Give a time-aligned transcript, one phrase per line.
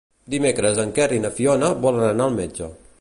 [0.35, 2.73] Dimecres en Quer i na Fiona volen anar al metge.